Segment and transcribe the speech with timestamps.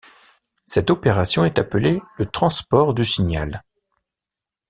[0.65, 3.61] Cette opération est appelée le transport du signal.